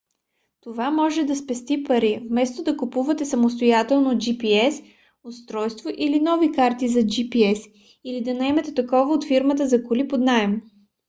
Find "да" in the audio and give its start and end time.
1.23-1.35, 2.63-2.77, 8.23-8.33